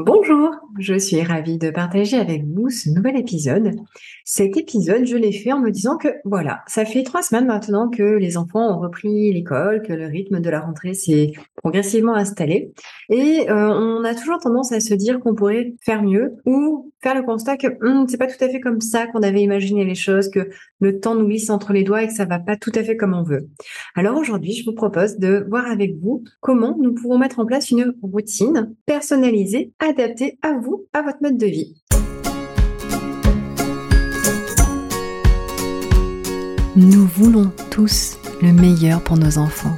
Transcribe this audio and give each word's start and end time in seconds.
Bonjour, 0.00 0.50
je 0.78 0.96
suis 0.96 1.20
ravie 1.22 1.58
de 1.58 1.70
partager 1.70 2.18
avec 2.18 2.44
vous 2.44 2.70
ce 2.70 2.88
nouvel 2.88 3.16
épisode. 3.16 3.72
Cet 4.24 4.56
épisode, 4.56 5.04
je 5.06 5.16
l'ai 5.16 5.32
fait 5.32 5.50
en 5.50 5.58
me 5.58 5.72
disant 5.72 5.96
que 5.96 6.06
voilà, 6.24 6.60
ça 6.68 6.84
fait 6.84 7.02
trois 7.02 7.20
semaines 7.20 7.46
maintenant 7.46 7.88
que 7.88 8.04
les 8.04 8.36
enfants 8.36 8.76
ont 8.76 8.78
repris 8.78 9.32
l'école, 9.32 9.82
que 9.82 9.92
le 9.92 10.06
rythme 10.06 10.38
de 10.38 10.50
la 10.50 10.60
rentrée 10.60 10.94
s'est 10.94 11.32
progressivement 11.56 12.14
installé, 12.14 12.72
et 13.08 13.50
euh, 13.50 13.70
on 13.70 14.04
a 14.04 14.14
toujours 14.14 14.38
tendance 14.38 14.70
à 14.70 14.78
se 14.78 14.94
dire 14.94 15.18
qu'on 15.18 15.34
pourrait 15.34 15.74
faire 15.80 16.04
mieux 16.04 16.36
ou 16.46 16.92
faire 17.02 17.14
le 17.14 17.22
constat 17.22 17.56
que 17.56 17.66
hum, 17.84 18.06
c'est 18.08 18.18
pas 18.18 18.26
tout 18.26 18.42
à 18.44 18.48
fait 18.48 18.60
comme 18.60 18.80
ça 18.80 19.06
qu'on 19.06 19.22
avait 19.22 19.42
imaginé 19.42 19.84
les 19.84 19.94
choses, 19.94 20.28
que 20.28 20.48
le 20.80 21.00
temps 21.00 21.14
nous 21.14 21.26
glisse 21.26 21.50
entre 21.50 21.72
les 21.72 21.82
doigts 21.82 22.02
et 22.02 22.06
que 22.06 22.12
ça 22.12 22.24
va 22.24 22.38
pas 22.38 22.56
tout 22.56 22.72
à 22.74 22.84
fait 22.84 22.96
comme 22.96 23.14
on 23.14 23.22
veut. 23.22 23.48
Alors 23.96 24.16
aujourd'hui, 24.16 24.52
je 24.52 24.64
vous 24.64 24.74
propose 24.74 25.16
de 25.16 25.44
voir 25.48 25.66
avec 25.66 25.96
vous 26.00 26.22
comment 26.40 26.76
nous 26.78 26.94
pouvons 26.94 27.18
mettre 27.18 27.40
en 27.40 27.46
place 27.46 27.70
une 27.70 27.94
routine 28.02 28.74
personnalisée 28.86 29.72
adapté 29.88 30.38
à 30.42 30.52
vous, 30.52 30.84
à 30.92 31.02
votre 31.02 31.22
mode 31.22 31.38
de 31.38 31.46
vie. 31.46 31.74
Nous 36.76 37.06
voulons 37.06 37.50
tous 37.70 38.18
le 38.42 38.52
meilleur 38.52 39.02
pour 39.02 39.16
nos 39.16 39.38
enfants 39.38 39.76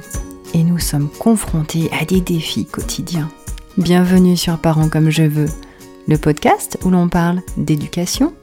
et 0.53 0.63
nous 0.63 0.79
sommes 0.79 1.09
confrontés 1.09 1.89
à 1.97 2.05
des 2.05 2.19
défis 2.19 2.65
quotidiens. 2.65 3.29
Bienvenue 3.77 4.35
sur 4.35 4.59
Parents 4.59 4.89
comme 4.89 5.09
je 5.09 5.23
veux, 5.23 5.49
le 6.07 6.17
podcast 6.17 6.77
où 6.83 6.89
l'on 6.89 7.07
parle 7.07 7.41
d'éducation, 7.55 8.33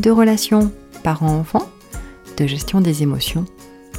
de 0.00 0.10
relations 0.10 0.70
parents-enfants, 1.02 1.70
de 2.36 2.46
gestion 2.46 2.82
des 2.82 3.02
émotions, 3.02 3.46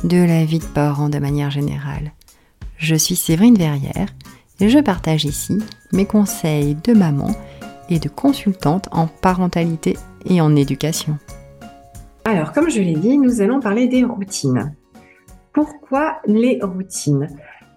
de 0.04 0.18
la 0.18 0.46
vie 0.46 0.60
de 0.60 0.66
parents 0.66 1.10
de 1.10 1.18
manière 1.18 1.50
générale. 1.50 2.14
Je 2.78 2.96
suis 2.96 3.16
Séverine 3.16 3.58
Verrière 3.58 4.10
et 4.60 4.70
je 4.70 4.80
partage 4.80 5.26
ici 5.26 5.58
mes 5.96 6.06
conseils 6.06 6.76
de 6.84 6.94
maman 6.94 7.32
et 7.90 8.00
de 8.00 8.10
consultante 8.10 8.90
en 8.92 9.08
parentalité 9.08 9.96
et 10.30 10.42
en 10.42 10.56
éducation. 10.56 11.18
Alors, 12.26 12.52
comme 12.52 12.70
je 12.70 12.82
l'ai 12.82 12.96
dit, 12.96 13.18
nous 13.18 13.42
allons 13.42 13.60
parler 13.60 13.88
des 13.88 14.04
routines. 14.04 14.76
Pourquoi 15.54 16.18
les 16.26 16.60
routines? 16.62 17.30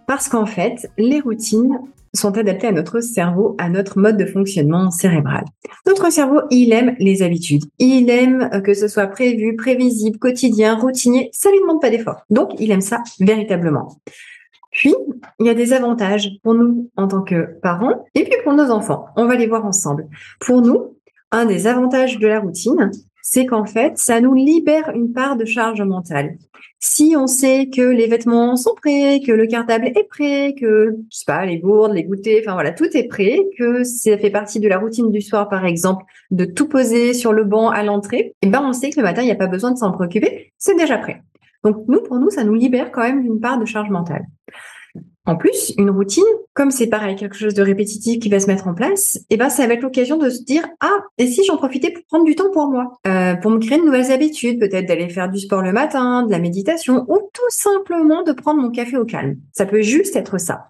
Parce 0.06 0.28
qu'en 0.28 0.46
fait, 0.46 0.90
les 0.96 1.20
routines 1.20 1.78
sont 2.14 2.36
adaptées 2.38 2.66
à 2.66 2.72
notre 2.72 3.00
cerveau, 3.00 3.54
à 3.58 3.68
notre 3.68 3.98
mode 3.98 4.16
de 4.16 4.24
fonctionnement 4.24 4.90
cérébral. 4.90 5.44
Notre 5.86 6.10
cerveau, 6.10 6.40
il 6.50 6.72
aime 6.72 6.96
les 6.98 7.22
habitudes. 7.22 7.64
Il 7.78 8.08
aime 8.08 8.62
que 8.64 8.74
ce 8.74 8.88
soit 8.88 9.06
prévu, 9.06 9.54
prévisible, 9.54 10.18
quotidien, 10.18 10.76
routinier. 10.76 11.28
Ça 11.32 11.50
lui 11.50 11.60
demande 11.60 11.80
pas 11.80 11.90
d'effort. 11.90 12.22
Donc, 12.30 12.50
il 12.58 12.70
aime 12.70 12.80
ça 12.80 13.02
véritablement. 13.20 13.98
Puis, 14.78 14.94
il 15.40 15.46
y 15.46 15.50
a 15.50 15.54
des 15.54 15.72
avantages 15.72 16.38
pour 16.44 16.54
nous 16.54 16.88
en 16.96 17.08
tant 17.08 17.22
que 17.22 17.58
parents 17.62 18.04
et 18.14 18.22
puis 18.22 18.36
pour 18.44 18.52
nos 18.52 18.70
enfants. 18.70 19.06
On 19.16 19.26
va 19.26 19.34
les 19.34 19.48
voir 19.48 19.66
ensemble. 19.66 20.06
Pour 20.38 20.62
nous, 20.62 20.96
un 21.32 21.46
des 21.46 21.66
avantages 21.66 22.20
de 22.20 22.28
la 22.28 22.38
routine, 22.38 22.92
c'est 23.20 23.44
qu'en 23.44 23.64
fait, 23.64 23.98
ça 23.98 24.20
nous 24.20 24.34
libère 24.34 24.92
une 24.94 25.12
part 25.12 25.36
de 25.36 25.44
charge 25.44 25.82
mentale. 25.82 26.38
Si 26.78 27.16
on 27.16 27.26
sait 27.26 27.68
que 27.74 27.82
les 27.82 28.06
vêtements 28.06 28.54
sont 28.54 28.74
prêts, 28.80 29.20
que 29.26 29.32
le 29.32 29.48
cartable 29.48 29.86
est 29.86 30.08
prêt, 30.08 30.54
que, 30.56 30.96
je 31.10 31.16
sais 31.18 31.24
pas, 31.26 31.44
les 31.44 31.58
gourdes, 31.58 31.94
les 31.94 32.04
goûters, 32.04 32.42
enfin 32.44 32.54
voilà, 32.54 32.70
tout 32.70 32.96
est 32.96 33.08
prêt, 33.08 33.40
que 33.58 33.82
ça 33.82 34.16
fait 34.16 34.30
partie 34.30 34.60
de 34.60 34.68
la 34.68 34.78
routine 34.78 35.10
du 35.10 35.20
soir, 35.20 35.48
par 35.48 35.66
exemple, 35.66 36.04
de 36.30 36.44
tout 36.44 36.68
poser 36.68 37.14
sur 37.14 37.32
le 37.32 37.42
banc 37.42 37.68
à 37.68 37.82
l'entrée, 37.82 38.18
et 38.18 38.34
eh 38.42 38.46
ben, 38.46 38.62
on 38.64 38.72
sait 38.72 38.90
que 38.90 39.00
le 39.00 39.02
matin, 39.02 39.22
il 39.22 39.26
n'y 39.26 39.32
a 39.32 39.34
pas 39.36 39.48
besoin 39.48 39.72
de 39.72 39.76
s'en 39.76 39.90
préoccuper, 39.90 40.52
c'est 40.56 40.76
déjà 40.76 40.98
prêt. 40.98 41.20
Donc, 41.64 41.84
nous, 41.88 42.00
pour 42.02 42.18
nous, 42.18 42.30
ça 42.30 42.44
nous 42.44 42.54
libère 42.54 42.92
quand 42.92 43.02
même 43.02 43.22
d'une 43.22 43.40
part 43.40 43.58
de 43.58 43.64
charge 43.64 43.90
mentale. 43.90 44.24
En 45.28 45.36
plus, 45.36 45.74
une 45.76 45.90
routine, 45.90 46.24
comme 46.54 46.70
c'est 46.70 46.86
pareil, 46.86 47.14
quelque 47.14 47.36
chose 47.36 47.52
de 47.52 47.60
répétitif 47.60 48.18
qui 48.18 48.30
va 48.30 48.40
se 48.40 48.46
mettre 48.46 48.66
en 48.66 48.72
place, 48.72 49.18
eh 49.28 49.36
ben, 49.36 49.50
ça 49.50 49.66
va 49.66 49.74
être 49.74 49.82
l'occasion 49.82 50.16
de 50.16 50.30
se 50.30 50.42
dire, 50.42 50.66
ah, 50.80 51.00
et 51.18 51.26
si 51.26 51.44
j'en 51.44 51.58
profitais 51.58 51.90
pour 51.90 52.02
prendre 52.06 52.24
du 52.24 52.34
temps 52.34 52.50
pour 52.50 52.70
moi, 52.70 52.98
euh, 53.06 53.34
pour 53.34 53.50
me 53.50 53.58
créer 53.58 53.78
de 53.78 53.84
nouvelles 53.84 54.10
habitudes, 54.10 54.58
peut-être 54.58 54.86
d'aller 54.86 55.10
faire 55.10 55.28
du 55.28 55.38
sport 55.38 55.60
le 55.60 55.72
matin, 55.72 56.22
de 56.22 56.30
la 56.30 56.38
méditation, 56.38 57.04
ou 57.08 57.18
tout 57.34 57.50
simplement 57.50 58.22
de 58.22 58.32
prendre 58.32 58.62
mon 58.62 58.70
café 58.70 58.96
au 58.96 59.04
calme. 59.04 59.36
Ça 59.52 59.66
peut 59.66 59.82
juste 59.82 60.16
être 60.16 60.38
ça. 60.38 60.68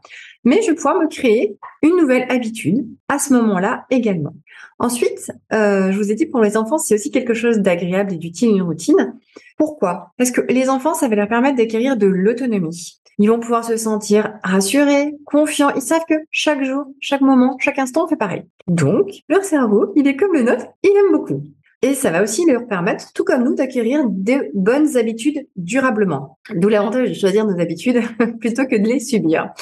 Mais 0.48 0.62
je 0.62 0.68
vais 0.68 0.74
pouvoir 0.76 0.98
me 0.98 1.08
créer 1.08 1.58
une 1.82 1.98
nouvelle 1.98 2.24
habitude 2.30 2.86
à 3.08 3.18
ce 3.18 3.34
moment-là 3.34 3.84
également. 3.90 4.32
Ensuite, 4.78 5.30
euh, 5.52 5.92
je 5.92 5.98
vous 5.98 6.10
ai 6.10 6.14
dit 6.14 6.24
pour 6.24 6.40
les 6.40 6.56
enfants, 6.56 6.78
c'est 6.78 6.94
aussi 6.94 7.10
quelque 7.10 7.34
chose 7.34 7.58
d'agréable 7.58 8.14
et 8.14 8.16
d'utile, 8.16 8.52
une 8.52 8.62
routine. 8.62 9.14
Pourquoi? 9.58 10.14
Parce 10.16 10.30
que 10.30 10.40
les 10.50 10.70
enfants, 10.70 10.94
ça 10.94 11.06
va 11.06 11.16
leur 11.16 11.28
permettre 11.28 11.58
d'acquérir 11.58 11.98
de 11.98 12.06
l'autonomie. 12.06 12.98
Ils 13.18 13.28
vont 13.28 13.40
pouvoir 13.40 13.62
se 13.62 13.76
sentir 13.76 14.38
rassurés, 14.42 15.16
confiants. 15.26 15.74
Ils 15.76 15.82
savent 15.82 16.06
que 16.08 16.14
chaque 16.30 16.64
jour, 16.64 16.86
chaque 16.98 17.20
moment, 17.20 17.58
chaque 17.60 17.78
instant, 17.78 18.06
on 18.06 18.08
fait 18.08 18.16
pareil. 18.16 18.44
Donc, 18.68 19.10
leur 19.28 19.44
cerveau, 19.44 19.92
il 19.96 20.08
est 20.08 20.16
comme 20.16 20.32
le 20.32 20.44
nôtre, 20.44 20.64
il 20.82 20.96
aime 20.96 21.12
beaucoup. 21.12 21.42
Et 21.82 21.92
ça 21.92 22.10
va 22.10 22.22
aussi 22.22 22.46
leur 22.46 22.66
permettre, 22.66 23.12
tout 23.12 23.22
comme 23.22 23.44
nous, 23.44 23.54
d'acquérir 23.54 24.06
de 24.08 24.50
bonnes 24.54 24.96
habitudes 24.96 25.46
durablement. 25.56 26.38
D'où 26.54 26.68
l'avantage 26.68 27.10
de 27.10 27.14
choisir 27.14 27.44
nos 27.44 27.60
habitudes 27.60 28.00
plutôt 28.40 28.64
que 28.64 28.76
de 28.76 28.88
les 28.88 29.00
subir. 29.00 29.52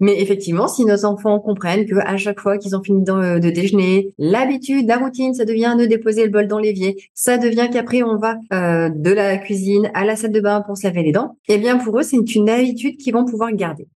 Mais 0.00 0.20
effectivement, 0.20 0.66
si 0.66 0.84
nos 0.84 1.04
enfants 1.04 1.38
comprennent 1.38 1.86
que 1.86 1.96
à 1.96 2.16
chaque 2.16 2.40
fois 2.40 2.58
qu'ils 2.58 2.74
ont 2.76 2.82
fini 2.82 3.04
de, 3.04 3.50
déjeuner, 3.50 4.12
l'habitude, 4.18 4.88
la 4.88 4.98
routine, 4.98 5.34
ça 5.34 5.44
devient 5.44 5.76
de 5.78 5.86
déposer 5.86 6.24
le 6.24 6.30
bol 6.30 6.48
dans 6.48 6.58
l'évier, 6.58 6.96
ça 7.14 7.38
devient 7.38 7.68
qu'après 7.72 8.02
on 8.02 8.16
va 8.16 8.36
euh, 8.52 8.88
de 8.88 9.10
la 9.12 9.38
cuisine 9.38 9.90
à 9.94 10.04
la 10.04 10.16
salle 10.16 10.32
de 10.32 10.40
bain 10.40 10.62
pour 10.62 10.76
se 10.76 10.86
laver 10.86 11.02
les 11.02 11.12
dents, 11.12 11.36
eh 11.48 11.58
bien 11.58 11.78
pour 11.78 11.98
eux, 11.98 12.02
c'est 12.02 12.34
une 12.34 12.50
habitude 12.50 12.96
qu'ils 12.96 13.14
vont 13.14 13.24
pouvoir 13.24 13.52
garder. 13.52 13.86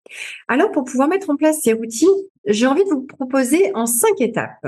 Alors 0.47 0.71
pour 0.71 0.85
pouvoir 0.85 1.09
mettre 1.09 1.31
en 1.31 1.37
place 1.37 1.59
ces 1.63 1.73
routines, 1.73 2.09
j'ai 2.47 2.67
envie 2.67 2.85
de 2.85 2.91
vous 2.91 3.03
proposer 3.03 3.73
en 3.75 3.87
cinq 3.87 4.21
étapes 4.21 4.67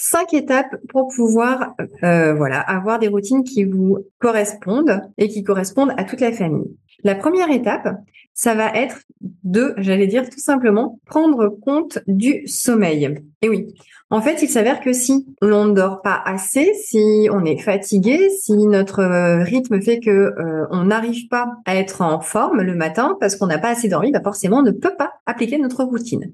cinq 0.00 0.32
étapes 0.32 0.76
pour 0.88 1.08
pouvoir 1.14 1.74
euh, 2.02 2.34
voilà 2.34 2.58
avoir 2.58 2.98
des 2.98 3.08
routines 3.08 3.44
qui 3.44 3.64
vous 3.64 3.98
correspondent 4.18 5.02
et 5.18 5.28
qui 5.28 5.44
correspondent 5.44 5.92
à 5.98 6.04
toute 6.04 6.22
la 6.22 6.32
famille. 6.32 6.74
La 7.04 7.14
première 7.14 7.50
étape, 7.50 7.88
ça 8.34 8.54
va 8.54 8.74
être 8.74 9.00
de, 9.42 9.74
j'allais 9.76 10.06
dire 10.06 10.28
tout 10.28 10.38
simplement, 10.38 10.98
prendre 11.06 11.48
compte 11.48 11.98
du 12.06 12.46
sommeil. 12.46 13.14
Et 13.42 13.48
oui, 13.48 13.74
en 14.10 14.20
fait, 14.20 14.42
il 14.42 14.48
s'avère 14.48 14.80
que 14.80 14.92
si 14.92 15.26
l'on 15.40 15.66
ne 15.66 15.74
dort 15.74 16.02
pas 16.02 16.20
assez, 16.24 16.72
si 16.74 17.28
on 17.30 17.44
est 17.44 17.58
fatigué, 17.58 18.28
si 18.30 18.54
notre 18.66 19.00
euh, 19.00 19.42
rythme 19.44 19.80
fait 19.80 20.00
que 20.00 20.10
euh, 20.10 20.66
on 20.70 20.86
n'arrive 20.86 21.28
pas 21.28 21.52
à 21.64 21.76
être 21.76 22.02
en 22.02 22.20
forme 22.20 22.62
le 22.62 22.74
matin 22.74 23.16
parce 23.20 23.36
qu'on 23.36 23.46
n'a 23.46 23.58
pas 23.58 23.68
assez 23.68 23.88
dormi, 23.88 24.10
bah 24.10 24.20
forcément, 24.22 24.58
on 24.58 24.62
ne 24.62 24.72
peut 24.72 24.96
pas 24.98 25.12
appliquer 25.26 25.58
notre 25.58 25.84
routine. 25.84 26.32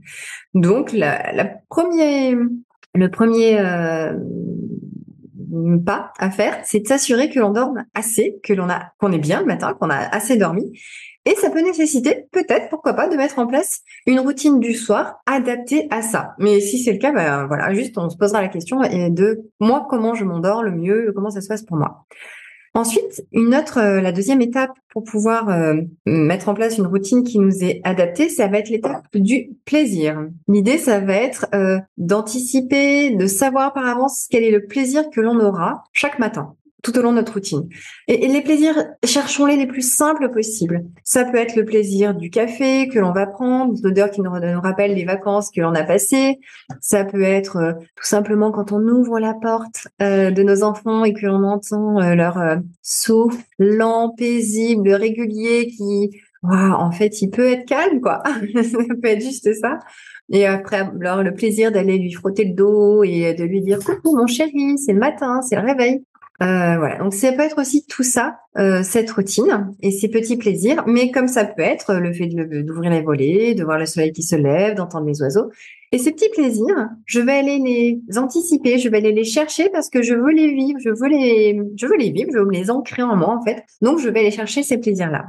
Donc, 0.55 0.93
la, 0.93 1.33
la 1.33 1.45
première, 1.69 2.39
le 2.95 3.11
premier 3.11 3.59
euh, 3.59 4.15
pas 5.85 6.13
à 6.19 6.31
faire, 6.31 6.59
c'est 6.65 6.81
de 6.81 6.89
s'assurer 6.89 7.31
que 7.31 7.39
l'on 7.39 7.51
dorme 7.51 7.85
assez, 7.95 8.39
que 8.43 8.53
l'on 8.53 8.69
a, 8.69 8.93
qu'on 8.99 9.13
est 9.13 9.19
bien 9.19 9.41
le 9.41 9.47
matin, 9.47 9.75
qu'on 9.75 9.91
a 9.91 9.97
assez 9.97 10.37
dormi. 10.37 10.73
Et 11.25 11.35
ça 11.35 11.51
peut 11.51 11.61
nécessiter, 11.61 12.29
peut-être, 12.31 12.69
pourquoi 12.69 12.95
pas, 12.95 13.09
de 13.09 13.17
mettre 13.17 13.41
en 13.41 13.49
place 13.49 13.81
une 14.07 14.21
routine 14.21 14.61
du 14.61 14.75
soir 14.75 15.17
adaptée 15.27 15.89
à 15.91 16.01
ça. 16.01 16.35
Mais 16.39 16.61
si 16.61 16.79
c'est 16.79 16.93
le 16.93 16.99
cas, 16.99 17.11
ben 17.11 17.47
voilà, 17.47 17.75
juste 17.75 17.99
on 17.99 18.09
se 18.09 18.17
posera 18.17 18.41
la 18.41 18.49
question 18.49 18.81
de 18.81 19.43
moi 19.59 19.87
comment 19.91 20.15
je 20.15 20.25
m'endors 20.25 20.63
le 20.63 20.71
mieux, 20.71 21.13
comment 21.15 21.31
ça 21.31 21.41
se 21.41 21.49
passe 21.49 21.65
pour 21.65 21.77
moi. 21.77 22.07
Ensuite, 22.77 23.25
une 23.33 23.55
autre, 23.55 23.79
euh, 23.79 24.03
la 24.03 24.13
deuxième 24.13 24.43
étape 24.43 24.73
pour 24.91 25.03
pouvoir 25.03 25.49
euh, 25.49 25.77
mettre 26.05 26.51
en 26.51 26.55
place 26.55 26.77
une 26.77 26.87
routine 26.87 27.25
qui 27.25 27.39
nous 27.39 27.65
est 27.65 27.81
adaptée, 27.85 28.29
ça 28.29 28.49
va 28.49 28.59
être 28.59 28.69
l'étape 28.69 29.07
du 29.15 29.49
plaisir. 29.65 30.29
L'idée, 30.47 30.77
ça 30.77 31.01
va 31.01 31.15
être 31.15 31.47
euh, 31.55 31.79
d'anticiper, 31.97 33.17
de 33.17 33.27
savoir 33.27 33.73
par 33.73 33.87
avance 33.87 34.27
quel 34.31 34.45
est 34.45 34.51
le 34.51 34.67
plaisir 34.67 35.09
que 35.09 35.23
l'on 35.23 35.41
aura 35.41 35.85
chaque 35.95 36.19
matin 36.19 36.55
tout 36.87 36.97
au 37.01 37.03
long 37.03 37.11
de 37.11 37.17
notre 37.17 37.33
routine. 37.33 37.69
Et, 38.07 38.29
les 38.29 38.43
plaisirs, 38.43 38.77
cherchons-les 39.05 39.57
les 39.57 39.67
plus 39.67 39.83
simples 39.83 40.31
possibles. 40.31 40.85
Ça 41.03 41.25
peut 41.25 41.37
être 41.37 41.57
le 41.57 41.65
plaisir 41.65 42.15
du 42.15 42.31
café 42.31 42.87
que 42.87 43.01
l'on 43.01 43.13
va 43.13 43.27
prendre, 43.27 43.75
l'odeur 43.83 44.09
qui 44.09 44.21
nous, 44.21 44.31
rappelle 44.31 44.95
les 44.95 45.05
vacances 45.05 45.51
que 45.51 45.61
l'on 45.61 45.75
a 45.75 45.83
passées. 45.83 46.39
Ça 46.81 47.05
peut 47.05 47.25
être 47.25 47.57
euh, 47.57 47.73
tout 47.73 48.05
simplement 48.05 48.53
quand 48.53 48.71
on 48.71 48.81
ouvre 48.87 49.19
la 49.19 49.35
porte 49.35 49.89
euh, 50.01 50.31
de 50.31 50.45
nos 50.45 50.63
enfants 50.63 51.05
et 51.05 51.13
que 51.13 51.27
l'on 51.27 51.43
entend 51.43 52.01
euh, 52.01 52.15
leur 52.15 52.39
souffle 52.83 53.43
lent, 53.59 54.15
paisible, 54.17 54.93
régulier, 54.93 55.67
qui, 55.67 56.11
en 56.45 56.93
fait, 56.93 57.21
il 57.21 57.31
peut 57.31 57.51
être 57.51 57.67
calme, 57.67 58.01
quoi. 58.01 58.23
ça 58.63 58.79
peut 58.79 59.09
être 59.09 59.23
juste 59.23 59.53
ça. 59.55 59.81
Et 60.31 60.47
après, 60.47 60.89
alors, 61.01 61.25
le 61.25 61.35
plaisir 61.35 61.73
d'aller 61.73 61.99
lui 61.99 62.13
frotter 62.13 62.45
le 62.45 62.55
dos 62.55 63.03
et 63.03 63.35
de 63.35 63.43
lui 63.43 63.61
dire 63.61 63.81
coucou 63.81 64.17
mon 64.17 64.29
chéri, 64.29 64.79
c'est 64.79 64.93
le 64.93 65.01
matin, 65.01 65.43
c'est 65.43 65.57
le 65.57 65.67
réveil. 65.67 66.05
Euh, 66.43 66.77
voilà, 66.77 66.99
donc 66.99 67.15
ça 67.15 67.33
peut 67.33 67.41
être 67.41 67.61
aussi 67.61 67.87
tout 67.87 68.03
ça, 68.03 68.41
euh, 68.59 68.83
cette 68.83 69.11
routine 69.11 69.73
et 69.81 69.91
ces 69.91 70.09
petits 70.09 70.37
plaisirs, 70.37 70.85
mais 70.87 71.11
comme 71.11 71.29
ça 71.29 71.45
peut 71.47 71.63
être 71.63 71.95
le 71.95 72.13
fait 72.13 72.27
d'ouvrir 72.27 72.91
les 72.91 73.01
volets, 73.01 73.55
de 73.55 73.65
voir 73.65 73.79
le 73.79 73.87
soleil 73.87 74.13
qui 74.13 74.23
se 74.23 74.37
lève, 74.37 74.75
d'entendre 74.75 75.07
les 75.07 75.23
oiseaux. 75.23 75.51
Et 75.93 75.99
ces 75.99 76.13
petits 76.13 76.29
plaisirs, 76.29 76.91
je 77.07 77.21
vais 77.21 77.39
aller 77.39 77.59
les 77.59 78.19
anticiper, 78.19 78.79
je 78.79 78.89
vais 78.89 78.99
aller 78.99 79.13
les 79.13 79.25
chercher 79.25 79.71
parce 79.71 79.89
que 79.89 80.03
je 80.03 80.15
veux 80.15 80.33
les 80.33 80.53
vivre, 80.53 80.79
je 80.79 80.91
veux 80.91 81.09
les, 81.09 81.59
je 81.77 81.87
veux 81.87 81.97
les 81.97 82.11
vivre, 82.11 82.31
je 82.33 82.39
veux 82.39 82.45
me 82.45 82.53
les 82.53 82.71
ancrer 82.71 83.03
en 83.03 83.17
moi 83.17 83.31
en 83.31 83.43
fait. 83.43 83.65
Donc 83.81 83.99
je 84.01 84.09
vais 84.11 84.21
aller 84.21 84.31
chercher 84.31 84.63
ces 84.63 84.79
plaisirs-là. 84.79 85.27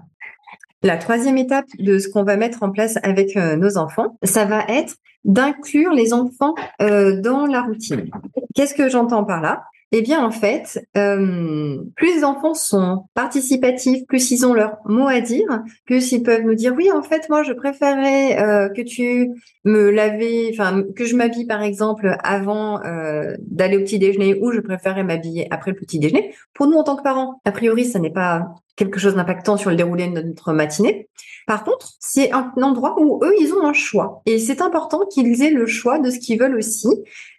La 0.84 0.98
troisième 0.98 1.38
étape 1.38 1.66
de 1.80 2.00
ce 2.00 2.08
qu'on 2.08 2.24
va 2.24 2.38
mettre 2.38 2.64
en 2.64 2.72
place 2.72 2.98
avec 3.04 3.36
euh, 3.36 3.56
nos 3.56 3.78
enfants, 3.78 4.18
ça 4.24 4.46
va 4.46 4.64
être 4.68 4.96
d'inclure 5.26 5.94
les 5.94 6.14
enfants 6.14 6.54
euh, 6.82 7.20
dans 7.20 7.46
la 7.46 7.62
routine. 7.62 8.10
Qu'est-ce 8.56 8.74
que 8.74 8.90
j'entends 8.90 9.24
par 9.24 9.42
là? 9.42 9.64
Eh 9.94 10.02
bien, 10.02 10.26
en 10.26 10.32
fait, 10.32 10.86
euh, 10.98 11.78
plus 11.96 12.18
les 12.18 12.24
enfants 12.26 12.54
sont 12.54 13.06
participatifs, 13.14 14.06
plus 14.06 14.32
ils 14.32 14.46
ont 14.46 14.54
leur 14.54 14.78
mot 14.86 15.08
à 15.08 15.22
dire, 15.22 15.62
plus 15.86 16.12
ils 16.12 16.24
peuvent 16.24 16.44
nous 16.44 16.56
dire 16.56 16.74
oui, 16.76 16.92
en 16.92 17.02
fait, 17.02 17.30
moi, 17.30 17.42
je 17.44 17.54
préférais 17.54 18.38
euh, 18.42 18.70
que 18.70 18.82
tu 18.82 19.30
me 19.64 19.90
lavais, 19.90 20.50
enfin, 20.52 20.84
que 20.96 21.06
je 21.06 21.16
m'habille 21.16 21.46
par 21.46 21.62
exemple 21.62 22.18
avant 22.22 22.84
euh, 22.84 23.36
d'aller 23.40 23.78
au 23.78 23.82
petit 23.82 23.98
déjeuner, 23.98 24.38
ou 24.42 24.52
je 24.52 24.60
préférais 24.60 25.06
m'habiller 25.06 25.48
après 25.52 25.72
le 25.72 25.78
petit 25.78 26.00
déjeuner. 26.00 26.36
Pour 26.54 26.68
nous, 26.68 26.76
en 26.76 26.84
tant 26.84 26.98
que 26.98 27.04
parents, 27.04 27.40
a 27.46 27.52
priori, 27.54 27.86
ça 27.86 28.00
n'est 28.00 28.12
pas 28.12 28.56
quelque 28.78 29.00
chose 29.00 29.16
d'impactant 29.16 29.58
sur 29.58 29.70
le 29.70 29.76
déroulé 29.76 30.08
de 30.08 30.22
notre 30.22 30.54
matinée. 30.54 31.10
Par 31.48 31.64
contre, 31.64 31.94
c'est 32.00 32.32
un 32.32 32.54
endroit 32.62 32.96
où 33.00 33.20
eux, 33.24 33.34
ils 33.40 33.54
ont 33.54 33.66
un 33.66 33.74
choix. 33.74 34.22
Et 34.26 34.40
c'est 34.40 34.62
important 34.62 35.06
qu'ils 35.06 35.42
aient 35.42 35.52
le 35.52 35.66
choix 35.66 36.00
de 36.00 36.10
ce 36.10 36.20
qu'ils 36.20 36.40
veulent 36.40 36.56
aussi. 36.56 36.88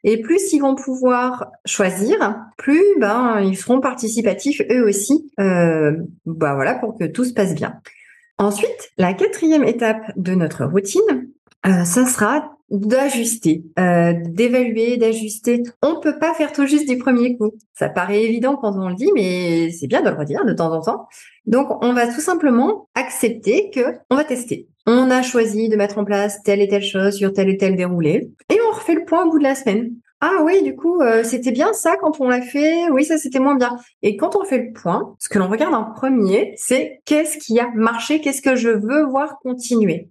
Et 0.05 0.20
plus 0.20 0.52
ils 0.52 0.61
vont 0.61 0.75
pouvoir 0.75 1.46
choisir, 1.64 2.37
plus 2.58 2.85
ben, 2.99 3.40
ils 3.40 3.56
seront 3.56 3.81
participatifs 3.81 4.61
eux 4.70 4.85
aussi, 4.85 5.31
euh, 5.40 5.93
bah 6.26 6.55
voilà, 6.55 6.75
pour 6.75 6.99
que 6.99 7.05
tout 7.05 7.25
se 7.25 7.32
passe 7.32 7.55
bien. 7.55 7.81
Ensuite, 8.38 8.90
la 8.99 9.14
quatrième 9.14 9.64
étape 9.64 10.12
de 10.17 10.35
notre 10.35 10.64
routine, 10.64 11.29
euh, 11.67 11.85
ça 11.85 12.06
sera 12.06 12.58
d'ajuster, 12.70 13.65
euh, 13.79 14.12
d'évaluer, 14.26 14.97
d'ajuster. 14.97 15.62
On 15.82 16.00
peut 16.00 16.19
pas 16.19 16.35
faire 16.35 16.53
tout 16.53 16.67
juste 16.67 16.88
du 16.88 16.99
premier 16.99 17.37
coup. 17.37 17.53
Ça 17.75 17.88
paraît 17.88 18.25
évident 18.25 18.56
quand 18.56 18.76
on 18.76 18.88
le 18.88 18.94
dit, 18.94 19.11
mais 19.15 19.70
c'est 19.70 19.87
bien 19.87 20.03
de 20.03 20.11
le 20.11 20.17
redire 20.17 20.44
de 20.44 20.53
temps 20.53 20.73
en 20.73 20.81
temps. 20.81 21.09
Donc, 21.47 21.82
on 21.82 21.93
va 21.93 22.06
tout 22.06 22.20
simplement 22.20 22.88
accepter 22.94 23.70
que 23.70 23.94
on 24.11 24.17
va 24.17 24.25
tester. 24.25 24.69
On 24.87 25.11
a 25.11 25.23
choisi 25.23 25.69
de 25.69 25.76
mettre 25.76 25.99
en 25.99 26.05
place 26.05 26.43
telle 26.43 26.61
et 26.61 26.69
telle 26.69 26.85
chose 26.85 27.15
sur 27.15 27.32
tel 27.32 27.49
et 27.49 27.56
tel 27.56 27.76
déroulé, 27.76 28.31
et 28.50 28.59
on 28.69 28.75
refait 28.75 28.94
le 28.94 29.05
point 29.05 29.25
au 29.25 29.31
bout 29.31 29.38
de 29.38 29.44
la 29.44 29.55
semaine. 29.55 29.93
Ah 30.21 30.41
oui, 30.43 30.64
du 30.64 30.75
coup, 30.75 31.00
euh, 31.00 31.23
c'était 31.23 31.53
bien 31.53 31.73
ça 31.73 31.97
quand 31.97 32.21
on 32.21 32.29
l'a 32.29 32.43
fait. 32.43 32.91
Oui, 32.91 33.05
ça 33.05 33.19
c'était 33.19 33.38
moins 33.38 33.55
bien. 33.55 33.76
Et 34.03 34.17
quand 34.17 34.35
on 34.35 34.44
fait 34.44 34.59
le 34.59 34.73
point, 34.73 35.14
ce 35.21 35.29
que 35.29 35.38
l'on 35.38 35.49
regarde 35.49 35.75
en 35.75 35.85
premier, 35.85 36.55
c'est 36.56 37.00
qu'est-ce 37.05 37.38
qui 37.38 37.61
a 37.61 37.69
marché, 37.75 38.21
qu'est-ce 38.21 38.43
que 38.43 38.56
je 38.56 38.69
veux 38.69 39.05
voir 39.05 39.38
continuer. 39.43 40.09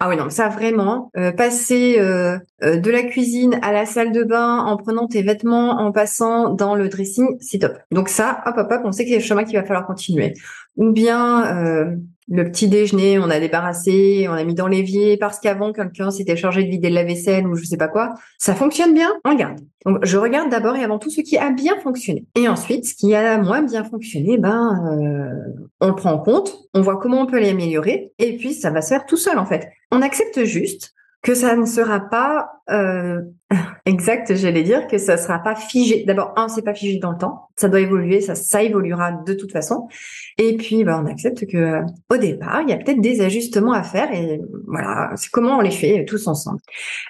Ah 0.00 0.08
oui, 0.08 0.16
non, 0.16 0.30
ça 0.30 0.48
vraiment, 0.48 1.10
euh, 1.16 1.32
passer 1.32 1.96
euh, 1.98 2.38
euh, 2.62 2.76
de 2.76 2.90
la 2.90 3.02
cuisine 3.02 3.58
à 3.62 3.72
la 3.72 3.84
salle 3.84 4.12
de 4.12 4.22
bain 4.22 4.58
en 4.58 4.76
prenant 4.76 5.08
tes 5.08 5.22
vêtements, 5.22 5.80
en 5.80 5.90
passant 5.90 6.50
dans 6.50 6.76
le 6.76 6.88
dressing, 6.88 7.36
c'est 7.40 7.58
top. 7.58 7.72
Donc 7.90 8.08
ça, 8.08 8.40
hop, 8.46 8.54
hop, 8.58 8.68
hop, 8.70 8.80
on 8.84 8.92
sait 8.92 9.04
que 9.04 9.10
c'est 9.10 9.16
le 9.16 9.22
chemin 9.22 9.42
qu'il 9.42 9.58
va 9.58 9.64
falloir 9.64 9.86
continuer. 9.86 10.34
Ou 10.76 10.92
bien 10.92 11.96
le 12.30 12.44
petit 12.44 12.68
déjeuner, 12.68 13.18
on 13.18 13.30
a 13.30 13.40
débarrassé, 13.40 14.26
on 14.28 14.32
a 14.32 14.44
mis 14.44 14.54
dans 14.54 14.66
l'évier 14.66 15.16
parce 15.16 15.40
qu'avant 15.40 15.72
quelqu'un 15.72 16.10
s'était 16.10 16.36
chargé 16.36 16.62
de 16.62 16.68
vider 16.68 16.88
le 16.90 16.96
lave-vaisselle 16.96 17.46
ou 17.46 17.54
je 17.54 17.64
sais 17.64 17.76
pas 17.76 17.88
quoi. 17.88 18.14
Ça 18.38 18.54
fonctionne 18.54 18.92
bien, 18.92 19.10
on 19.24 19.30
regarde. 19.30 19.60
Donc 19.86 19.98
je 20.02 20.18
regarde 20.18 20.50
d'abord 20.50 20.76
et 20.76 20.84
avant 20.84 20.98
tout 20.98 21.10
ce 21.10 21.22
qui 21.22 21.38
a 21.38 21.50
bien 21.50 21.78
fonctionné. 21.80 22.26
Et 22.34 22.48
ensuite, 22.48 22.86
ce 22.86 22.94
qui 22.94 23.14
a 23.14 23.38
moins 23.38 23.62
bien 23.62 23.84
fonctionné, 23.84 24.36
ben 24.36 24.74
euh, 25.00 25.62
on 25.80 25.88
le 25.88 25.94
prend 25.94 26.12
en 26.12 26.18
compte, 26.18 26.54
on 26.74 26.82
voit 26.82 26.98
comment 26.98 27.22
on 27.22 27.26
peut 27.26 27.40
l'améliorer 27.40 28.12
et 28.18 28.36
puis 28.36 28.52
ça 28.52 28.70
va 28.70 28.82
se 28.82 28.88
faire 28.88 29.06
tout 29.06 29.16
seul 29.16 29.38
en 29.38 29.46
fait. 29.46 29.68
On 29.90 30.02
accepte 30.02 30.44
juste 30.44 30.94
que 31.22 31.34
ça 31.34 31.56
ne 31.56 31.66
sera 31.66 32.00
pas 32.00 32.48
euh, 32.70 33.20
exact, 33.86 34.34
j'allais 34.34 34.62
dire 34.62 34.86
que 34.86 34.98
ça 34.98 35.16
sera 35.16 35.38
pas 35.40 35.54
figé. 35.54 36.04
D'abord, 36.06 36.32
un, 36.36 36.48
c'est 36.48 36.62
pas 36.62 36.74
figé 36.74 36.98
dans 36.98 37.12
le 37.12 37.18
temps, 37.18 37.48
ça 37.56 37.68
doit 37.68 37.80
évoluer, 37.80 38.20
ça, 38.20 38.34
ça 38.34 38.62
évoluera 38.62 39.12
de 39.12 39.32
toute 39.32 39.52
façon. 39.52 39.88
Et 40.36 40.56
puis, 40.56 40.84
bah, 40.84 41.00
on 41.02 41.06
accepte 41.06 41.46
que 41.46 41.80
au 42.10 42.16
départ, 42.16 42.62
il 42.62 42.70
y 42.70 42.72
a 42.72 42.76
peut-être 42.76 43.00
des 43.00 43.20
ajustements 43.20 43.72
à 43.72 43.82
faire 43.82 44.12
et 44.12 44.40
voilà, 44.66 45.12
c'est 45.16 45.30
comment 45.30 45.58
on 45.58 45.60
les 45.60 45.70
fait 45.70 46.04
tous 46.04 46.26
ensemble. 46.28 46.60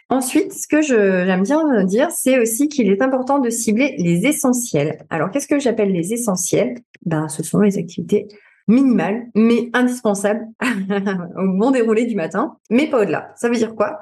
Ensuite, 0.09 0.53
ce 0.53 0.67
que 0.69 0.81
j'aime 0.81 1.43
bien 1.43 1.85
dire, 1.85 2.11
c'est 2.11 2.39
aussi 2.39 2.69
qu'il 2.69 2.91
est 2.91 3.03
important 3.03 3.41
de 3.41 3.51
cibler 3.51 3.95
les 3.99 4.27
essentiels. 4.27 5.05
Alors, 5.11 5.31
qu'est-ce 5.31 5.49
que 5.49 5.59
j'appelle 5.59 5.93
les 5.93 6.13
essentiels? 6.13 6.77
Ben, 7.05 7.29
ce 7.29 7.43
sont 7.43 7.61
les 7.61 7.79
activités 7.79 8.29
minimal, 8.69 9.27
mais 9.35 9.71
indispensable 9.73 10.47
au 10.63 11.49
bon 11.59 11.71
déroulé 11.71 12.07
du 12.07 12.15
matin, 12.15 12.57
mais 12.71 12.87
pas 12.89 13.03
au-delà. 13.03 13.33
Ça 13.37 13.49
veut 13.49 13.57
dire 13.57 13.75
quoi? 13.75 14.01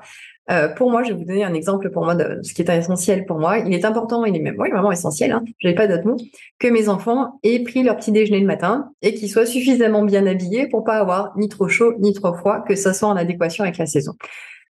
Euh, 0.51 0.69
pour 0.69 0.91
moi, 0.91 1.03
je 1.03 1.13
vais 1.13 1.19
vous 1.19 1.25
donner 1.25 1.45
un 1.45 1.55
exemple 1.55 1.91
pour 1.91 2.05
moi 2.05 2.15
de 2.15 2.41
ce 2.43 2.55
qui 2.55 2.63
est 2.63 2.71
essentiel 2.71 3.25
pour 3.27 3.39
moi. 3.39 3.59
Il 3.59 3.75
est 3.75 3.85
important, 3.85 4.25
il 4.25 4.37
est 4.37 4.41
même 4.41 4.57
vraiment 4.57 4.93
essentiel, 4.93 5.33
hein, 5.33 5.43
je 5.59 5.67
n'avais 5.67 5.77
pas 5.77 5.87
d'autre 5.89 6.07
mot, 6.07 6.17
que 6.59 6.69
mes 6.69 6.89
enfants 6.89 7.41
aient 7.43 7.61
pris 7.61 7.83
leur 7.83 7.97
petit 7.97 8.13
déjeuner 8.13 8.41
le 8.41 8.47
matin 8.47 8.91
et 9.03 9.15
qu'ils 9.15 9.31
soient 9.31 9.47
suffisamment 9.47 10.05
bien 10.05 10.27
habillés 10.27 10.69
pour 10.69 10.85
pas 10.85 10.99
avoir 10.99 11.33
ni 11.37 11.49
trop 11.49 11.69
chaud 11.69 11.95
ni 11.99 12.13
trop 12.13 12.35
froid, 12.35 12.63
que 12.63 12.77
ça 12.77 12.93
soit 12.93 13.09
en 13.09 13.17
adéquation 13.17 13.65
avec 13.65 13.79
la 13.79 13.87
saison. 13.87 14.13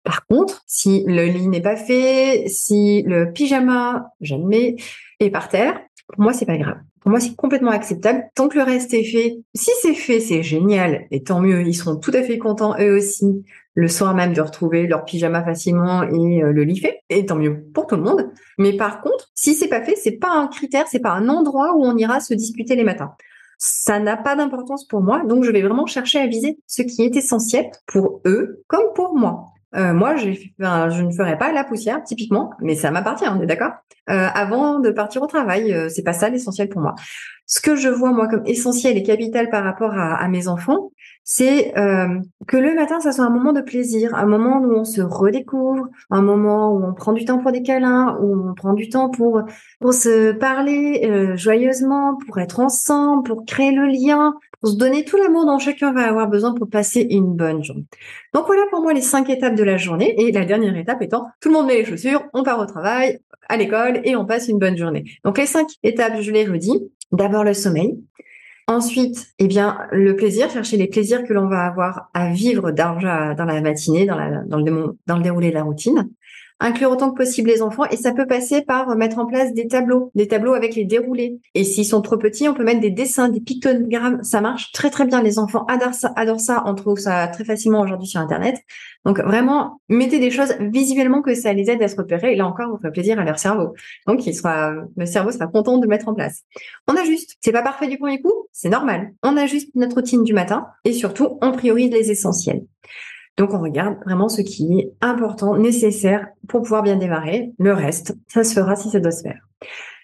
Par 0.03 0.25
contre, 0.27 0.63
si 0.67 1.03
le 1.07 1.25
lit 1.25 1.49
n'est 1.49 1.61
pas 1.61 1.77
fait, 1.77 2.45
si 2.47 3.03
le 3.03 3.33
pyjama, 3.33 4.07
jamais, 4.21 4.77
est 5.19 5.31
par 5.31 5.49
terre, 5.49 5.81
pour 6.09 6.23
moi, 6.23 6.33
c'est 6.33 6.47
pas 6.47 6.57
grave. 6.57 6.79
Pour 7.01 7.11
moi, 7.11 7.21
c'est 7.21 7.35
complètement 7.35 7.73
acceptable. 7.73 8.25
Tant 8.35 8.49
que 8.49 8.57
le 8.57 8.65
reste 8.65 8.95
est 8.95 9.05
fait, 9.05 9.39
si 9.55 9.71
c'est 9.83 9.95
fait, 9.95 10.21
c'est 10.21 10.43
génial. 10.43 11.07
Et 11.11 11.23
tant 11.23 11.41
mieux, 11.41 11.63
ils 11.63 11.75
seront 11.75 11.97
tout 11.97 12.13
à 12.15 12.23
fait 12.23 12.39
contents, 12.39 12.77
eux 12.81 12.97
aussi, 12.97 13.45
le 13.75 13.89
soir 13.89 14.15
même 14.15 14.33
de 14.33 14.41
retrouver 14.41 14.87
leur 14.87 15.05
pyjama 15.05 15.45
facilement 15.45 16.05
et 16.05 16.43
euh, 16.43 16.53
le 16.53 16.63
lit 16.63 16.79
fait. 16.79 17.01
Et 17.11 17.27
tant 17.27 17.37
mieux 17.37 17.65
pour 17.75 17.87
tout 17.87 17.97
le 17.97 18.03
monde. 18.03 18.31
Mais 18.59 18.77
par 18.77 19.01
contre, 19.01 19.31
si 19.35 19.55
c'est 19.55 19.69
pas 19.69 19.83
fait, 19.83 19.97
c'est 19.97 20.19
pas 20.19 20.31
un 20.31 20.47
critère, 20.47 20.87
c'est 20.89 21.01
pas 21.01 21.13
un 21.13 21.29
endroit 21.29 21.75
où 21.77 21.85
on 21.85 21.97
ira 21.97 22.21
se 22.21 22.35
discuter 22.35 22.77
les 22.77 22.85
matins. 22.85 23.15
Ça 23.59 23.99
n'a 23.99 24.17
pas 24.17 24.37
d'importance 24.37 24.87
pour 24.87 25.01
moi, 25.01 25.25
donc 25.25 25.45
je 25.45 25.51
vais 25.51 25.63
vraiment 25.63 25.87
chercher 25.87 26.19
à 26.19 26.27
viser 26.27 26.59
ce 26.67 26.83
qui 26.83 27.03
est 27.03 27.17
essentiel 27.17 27.71
pour 27.87 28.21
eux 28.27 28.63
comme 28.69 28.93
pour 28.95 29.17
moi. 29.17 29.47
Euh, 29.75 29.93
moi, 29.93 30.17
je, 30.17 30.31
je, 30.31 31.03
ne 31.03 31.11
ferai 31.11 31.37
pas 31.37 31.53
la 31.53 31.65
poussière, 31.65 32.03
typiquement, 32.03 32.51
mais 32.61 32.75
ça 32.75 32.91
m'appartient, 32.91 33.27
on 33.29 33.41
est 33.43 33.47
d'accord? 33.47 33.73
Euh, 34.09 34.29
Avant 34.33 34.79
de 34.79 34.91
partir 34.91 35.23
au 35.23 35.27
travail, 35.27 35.73
euh, 35.73 35.89
c'est 35.89 36.05
pas 36.05 36.13
ça 36.13 36.29
l'essentiel 36.29 36.69
pour 36.69 36.81
moi. 36.81 36.95
Ce 37.47 37.61
que 37.61 37.77
je 37.77 37.89
vois 37.89 38.13
moi 38.13 38.29
comme 38.29 38.43
essentiel 38.47 38.97
et 38.97 39.03
capital 39.03 39.51
par 39.51 39.65
rapport 39.65 39.93
à, 39.93 40.15
à 40.17 40.29
mes 40.29 40.49
enfants, 40.49 40.91
c'est 41.29 41.77
euh, 41.77 42.21
que 42.47 42.57
le 42.57 42.77
matin, 42.77 43.01
ça 43.01 43.11
soit 43.11 43.25
un 43.25 43.31
moment 43.31 43.53
de 43.53 43.61
plaisir, 43.61 44.15
un 44.15 44.27
moment 44.27 44.59
où 44.61 44.73
on 44.77 44.85
se 44.85 45.01
redécouvre, 45.01 45.89
un 46.11 46.23
moment 46.23 46.73
où 46.73 46.85
on 46.85 46.95
prend 46.95 47.13
du 47.13 47.25
temps 47.25 47.39
pour 47.39 47.51
des 47.51 47.65
câlins, 47.65 48.17
où 48.21 48.49
on 48.49 48.55
prend 48.55 48.75
du 48.75 48.89
temps 48.89 49.11
pour 49.11 49.43
pour 49.81 49.93
se 49.93 50.31
parler 50.31 51.03
euh, 51.05 51.37
joyeusement, 51.37 52.17
pour 52.27 52.39
être 52.39 52.61
ensemble, 52.61 53.25
pour 53.25 53.45
créer 53.45 53.73
le 53.73 53.87
lien, 53.87 54.35
pour 54.61 54.71
se 54.71 54.77
donner 54.77 55.05
tout 55.05 55.17
l'amour 55.17 55.47
dont 55.47 55.59
chacun 55.59 55.93
va 55.93 56.03
avoir 56.09 56.29
besoin 56.29 56.55
pour 56.55 56.69
passer 56.69 57.07
une 57.11 57.35
bonne 57.35 57.63
journée. 57.63 57.87
Donc 58.35 58.47
voilà 58.47 58.63
pour 58.71 58.83
moi 58.83 58.93
les 58.93 59.03
cinq 59.03 59.31
étapes 59.31 59.55
de 59.55 59.65
la 59.65 59.77
journée 59.77 60.15
et 60.19 60.33
la 60.33 60.45
dernière 60.45 60.77
étape 60.77 61.03
étant 61.03 61.27
tout 61.41 61.49
le 61.49 61.55
monde 61.55 61.67
met 61.67 61.77
les 61.77 61.85
chaussures, 61.85 62.23
on 62.33 62.43
part 62.43 62.59
au 62.59 62.67
travail, 62.67 63.19
à 63.49 63.57
l'école 63.57 64.01
et 64.05 64.17
on 64.17 64.27
passe 64.27 64.49
une 64.49 64.59
bonne 64.59 64.77
journée. 64.77 65.05
Donc 65.25 65.39
les 65.39 65.47
cinq 65.47 65.69
étapes, 65.83 66.21
je 66.21 66.31
les 66.31 66.45
redis. 66.45 66.91
D'abord 67.13 67.45
le 67.45 67.55
sommeil, 67.55 67.97
Ensuite, 68.69 69.29
eh 69.39 69.47
bien, 69.47 69.79
le 69.93 70.17
plaisir, 70.17 70.51
chercher 70.51 70.77
les 70.77 70.89
plaisirs 70.89 71.23
que 71.23 71.33
l'on 71.33 71.47
va 71.47 71.67
avoir 71.67 72.11
à 72.15 72.33
vivre 72.33 72.73
dans 72.73 72.97
la 72.99 73.61
matinée, 73.61 74.07
dans, 74.07 74.17
le 74.19 75.23
déroulé 75.23 75.51
de 75.51 75.55
la 75.55 75.63
routine 75.63 76.11
inclure 76.61 76.91
autant 76.91 77.11
que 77.11 77.17
possible 77.17 77.51
les 77.51 77.63
enfants 77.63 77.85
et 77.91 77.97
ça 77.97 78.13
peut 78.13 78.27
passer 78.27 78.63
par 78.63 78.97
mettre 78.97 79.19
en 79.19 79.27
place 79.27 79.53
des 79.53 79.69
tableaux, 79.69 80.11
des 80.15 80.27
tableaux 80.29 80.55
avec 80.55 80.75
les 80.75 80.85
déroulés. 80.85 81.39
Et 81.55 81.65
s'ils 81.65 81.85
sont 81.85 82.01
trop 82.01 82.17
petits, 82.17 82.49
on 82.49 82.55
peut 82.55 82.65
mettre 82.65 82.81
des 82.81 82.91
dessins, 82.91 83.29
des 83.29 83.41
pictogrammes. 83.41 84.23
Ça 84.23 84.41
marche 84.41 84.73
très 84.73 84.91
très 84.91 85.05
bien. 85.07 85.23
Les 85.23 85.39
enfants 85.39 85.65
adorent 85.67 85.95
ça, 85.95 86.13
adorent 86.17 86.41
ça. 86.41 86.63
On 86.67 86.75
trouve 86.75 86.99
ça 86.99 87.29
très 87.29 87.45
facilement 87.45 87.81
aujourd'hui 87.81 88.09
sur 88.09 88.21
Internet. 88.21 88.57
Donc 89.05 89.21
vraiment, 89.21 89.81
mettez 89.89 90.19
des 90.19 90.31
choses 90.31 90.55
visuellement 90.59 91.23
que 91.23 91.35
ça 91.35 91.53
les 91.53 91.71
aide 91.71 91.83
à 91.83 91.89
se 91.89 91.97
repérer. 91.97 92.33
Et 92.33 92.37
là 92.37 92.47
encore, 92.47 92.71
vous 92.71 92.79
faites 92.81 92.93
plaisir 92.93 93.19
à 93.19 93.25
leur 93.25 93.39
cerveau. 93.39 93.75
Donc 94.07 94.27
il 94.27 94.35
sera, 94.35 94.73
le 94.97 95.07
cerveau 95.07 95.31
sera 95.31 95.47
content 95.47 95.79
de 95.79 95.87
mettre 95.87 96.09
en 96.09 96.15
place. 96.15 96.43
On 96.89 96.97
ajuste. 96.97 97.37
C'est 97.41 97.53
pas 97.53 97.63
parfait 97.63 97.87
du 97.87 97.99
premier 97.99 98.21
coup, 98.21 98.33
c'est 98.53 98.69
normal. 98.69 99.13
On 99.23 99.37
ajuste 99.37 99.71
notre 99.75 99.97
routine 99.97 100.25
du 100.25 100.33
matin 100.33 100.67
et 100.85 100.93
surtout, 100.93 101.39
on 101.43 101.53
priorise 101.53 101.91
les 101.91 102.11
essentiels. 102.11 102.63
Donc 103.37 103.53
on 103.53 103.61
regarde 103.61 103.97
vraiment 104.05 104.29
ce 104.29 104.41
qui 104.41 104.79
est 104.79 104.93
important, 105.01 105.57
nécessaire 105.57 106.27
pour 106.49 106.63
pouvoir 106.63 106.83
bien 106.83 106.97
démarrer. 106.97 107.53
Le 107.59 107.73
reste, 107.73 108.17
ça 108.29 108.45
se 108.45 108.55
fera 108.55 108.77
si 108.77 108.91
ça 108.91 109.01
doit 109.01 109.11
se 109.11 109.23
faire. 109.23 109.41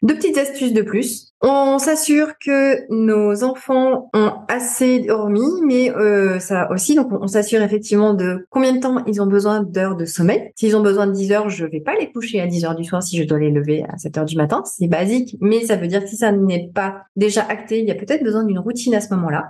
Deux 0.03 0.17
petites 0.17 0.37
astuces 0.37 0.73
de 0.73 0.83
plus. 0.83 1.33
On 1.43 1.79
s'assure 1.79 2.33
que 2.45 2.91
nos 2.91 3.45
enfants 3.45 4.11
ont 4.15 4.33
assez 4.49 4.99
dormi, 4.99 5.47
mais 5.65 5.95
euh, 5.95 6.41
ça 6.41 6.69
aussi, 6.73 6.97
donc 6.97 7.09
on, 7.13 7.29
s'assure 7.29 7.63
effectivement 7.63 8.13
de 8.13 8.45
combien 8.51 8.73
de 8.73 8.81
temps 8.81 9.05
ils 9.07 9.23
ont 9.23 9.27
besoin 9.27 9.63
d'heures 9.63 9.95
de 9.95 10.05
sommeil. 10.05 10.51
S'ils 10.57 10.75
ont 10.75 10.83
besoin 10.83 11.07
de 11.07 11.13
10 11.13 11.33
heures, 11.33 11.51
je 11.51 11.65
vais 11.67 11.81
pas 11.81 11.95
les 11.95 12.11
coucher 12.11 12.41
à 12.41 12.49
10 12.49 12.65
heures 12.65 12.75
du 12.75 12.83
soir 12.83 13.01
si 13.01 13.17
je 13.17 13.23
dois 13.23 13.39
les 13.39 13.51
lever 13.51 13.85
à 13.89 13.97
7 13.97 14.19
heures 14.19 14.25
du 14.25 14.37
matin. 14.37 14.63
C'est 14.65 14.89
basique, 14.89 15.37
mais 15.41 15.65
ça 15.65 15.77
veut 15.77 15.87
dire 15.87 16.03
que 16.03 16.09
si 16.09 16.17
ça 16.17 16.33
n'est 16.33 16.71
pas 16.75 17.03
déjà 17.15 17.43
acté, 17.43 17.79
il 17.79 17.87
y 17.87 17.93
a 17.93 17.97
peut-être 17.97 18.25
besoin 18.25 18.43
d'une 18.43 18.59
routine 18.59 18.95
à 18.97 19.01
ce 19.01 19.15
moment-là. 19.15 19.45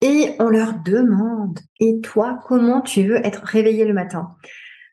Et 0.00 0.30
on 0.38 0.48
leur 0.48 0.74
demande, 0.84 1.58
et 1.80 2.00
toi, 2.00 2.38
comment 2.46 2.80
tu 2.80 3.02
veux 3.04 3.26
être 3.26 3.42
réveillé 3.44 3.84
le 3.84 3.94
matin? 3.94 4.36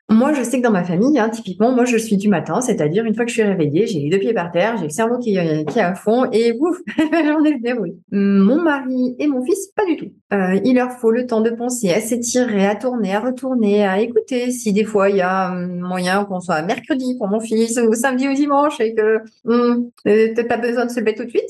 Moi, 0.08 0.34
je 0.34 0.44
sais 0.44 0.60
que 0.60 0.64
dans 0.64 0.72
ma 0.72 0.84
famille, 0.84 1.18
hein, 1.18 1.30
typiquement, 1.30 1.72
moi, 1.72 1.84
je 1.84 1.98
suis 1.98 2.16
du 2.16 2.30
matin, 2.30 2.62
c'est-à-dire 2.62 3.06
une 3.06 3.16
fois 3.16 3.26
que 3.26 3.30
je 3.30 3.36
suis 3.36 3.44
réveillée, 3.44 3.88
j'ai 3.88 4.00
les 4.02 4.10
deux 4.12 4.20
pieds 4.20 4.36
par 4.36 4.52
terre, 4.52 4.78
j'ai 4.78 4.84
le 4.84 4.92
cerveau 4.92 5.18
qui, 5.18 5.32
qui 5.34 5.80
est 5.80 5.82
à 5.82 5.96
fond 5.96 6.30
et 6.32 6.56
ouf, 6.60 6.78
j'en 6.98 7.44
ai 7.44 7.54
le 7.54 7.60
déroulé. 7.60 7.96
Mon 8.12 8.62
mari 8.62 9.16
et 9.18 9.26
mon 9.26 9.44
fils, 9.44 9.72
pas 9.76 9.84
du 9.84 9.98
tout. 9.98 10.12
Euh, 10.32 10.60
il 10.64 10.76
leur 10.76 10.92
faut 10.92 11.10
le 11.10 11.26
temps 11.26 11.42
de 11.42 11.50
penser, 11.50 11.92
à 11.92 12.02
s'étirer, 12.02 12.68
à 12.68 12.76
tourner, 12.76 13.16
à 13.16 13.20
retourner, 13.20 13.84
à 13.84 14.00
écouter. 14.00 14.52
Si 14.52 14.74
des 14.74 14.84
fois 14.84 15.10
il 15.10 15.18
y 15.18 15.22
a 15.22 15.52
hum, 15.54 15.80
moyen 15.80 16.24
qu'on 16.26 16.40
soit 16.40 16.62
mercredi 16.62 17.16
pour 17.18 17.28
mon 17.28 17.40
fils 17.40 17.80
ou 17.80 17.94
samedi 17.94 18.28
ou 18.28 18.34
dimanche 18.34 18.80
et 18.80 18.94
que 18.94 19.22
hum, 19.46 19.90
peut-être 20.04 20.48
pas 20.48 20.58
besoin 20.58 20.86
de 20.86 20.92
se 20.92 21.00
lever 21.00 21.16
tout 21.16 21.26
de 21.26 21.30
suite. 21.30 21.50